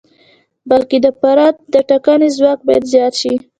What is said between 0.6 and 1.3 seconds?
بلکې د